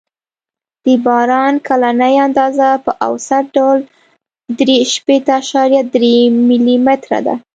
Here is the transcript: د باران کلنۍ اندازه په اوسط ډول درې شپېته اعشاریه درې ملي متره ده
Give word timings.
د 0.83 0.85
باران 1.05 1.53
کلنۍ 1.67 2.15
اندازه 2.27 2.67
په 2.85 2.91
اوسط 3.07 3.45
ډول 3.55 3.79
درې 4.59 4.77
شپېته 4.93 5.31
اعشاریه 5.37 5.81
درې 5.93 6.15
ملي 6.47 6.77
متره 6.87 7.19
ده 7.25 7.35